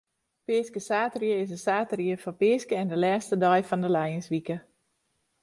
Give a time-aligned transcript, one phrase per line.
[0.45, 4.57] Peaskesaterdei is de saterdei foar Peaske en de lêste dei fan de lijenswike.